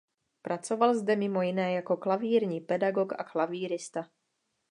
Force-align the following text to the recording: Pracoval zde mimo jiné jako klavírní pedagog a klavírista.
Pracoval 0.41 0.95
zde 0.95 1.15
mimo 1.15 1.41
jiné 1.41 1.71
jako 1.73 1.97
klavírní 1.97 2.61
pedagog 2.61 3.13
a 3.13 3.23
klavírista. 3.23 4.09